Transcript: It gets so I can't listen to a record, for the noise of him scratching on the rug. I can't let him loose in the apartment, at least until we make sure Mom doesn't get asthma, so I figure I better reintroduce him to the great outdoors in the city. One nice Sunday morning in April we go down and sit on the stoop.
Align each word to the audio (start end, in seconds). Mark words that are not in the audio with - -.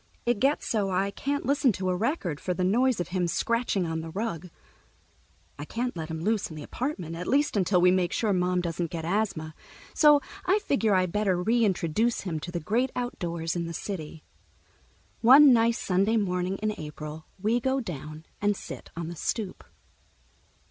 It 0.25 0.39
gets 0.39 0.67
so 0.67 0.89
I 0.89 1.11
can't 1.11 1.45
listen 1.45 1.71
to 1.73 1.89
a 1.91 1.95
record, 1.95 2.39
for 2.39 2.55
the 2.55 2.63
noise 2.63 2.99
of 2.99 3.09
him 3.09 3.27
scratching 3.27 3.85
on 3.85 4.01
the 4.01 4.09
rug. 4.09 4.49
I 5.59 5.65
can't 5.65 5.95
let 5.95 6.09
him 6.09 6.21
loose 6.21 6.49
in 6.49 6.55
the 6.55 6.63
apartment, 6.63 7.15
at 7.15 7.27
least 7.27 7.55
until 7.55 7.79
we 7.79 7.91
make 7.91 8.11
sure 8.11 8.33
Mom 8.33 8.61
doesn't 8.61 8.89
get 8.89 9.05
asthma, 9.05 9.53
so 9.93 10.19
I 10.43 10.57
figure 10.57 10.95
I 10.95 11.05
better 11.05 11.39
reintroduce 11.43 12.21
him 12.21 12.39
to 12.39 12.51
the 12.51 12.59
great 12.59 12.91
outdoors 12.95 13.55
in 13.55 13.65
the 13.67 13.75
city. 13.75 14.23
One 15.21 15.53
nice 15.53 15.77
Sunday 15.77 16.17
morning 16.17 16.57
in 16.63 16.73
April 16.79 17.27
we 17.39 17.59
go 17.59 17.79
down 17.79 18.25
and 18.41 18.57
sit 18.57 18.89
on 18.97 19.07
the 19.07 19.15
stoop. 19.15 19.63